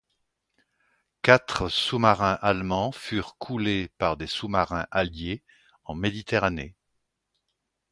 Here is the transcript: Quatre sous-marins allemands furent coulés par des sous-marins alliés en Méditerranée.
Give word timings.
Quatre 1.21 1.69
sous-marins 1.69 2.39
allemands 2.41 2.91
furent 2.91 3.37
coulés 3.37 3.89
par 3.99 4.17
des 4.17 4.25
sous-marins 4.25 4.87
alliés 4.89 5.43
en 5.83 5.93
Méditerranée. 5.93 6.75